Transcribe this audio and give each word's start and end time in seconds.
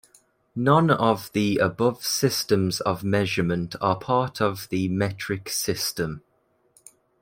None 0.55 0.89
of 0.89 1.31
the 1.31 1.57
above 1.59 2.03
systems 2.03 2.79
of 2.81 3.03
measurement 3.03 3.75
are 3.79 3.99
part 3.99 4.41
of 4.41 4.67
the 4.69 4.87
metric 4.89 5.47
system. 5.47 6.23